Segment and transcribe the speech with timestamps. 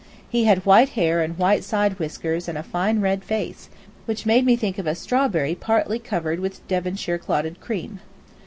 [0.27, 3.69] He had white hair and white side whiskers and a fine red face,
[4.05, 7.99] which made me think of a strawberry partly covered with Devonshire clotted cream.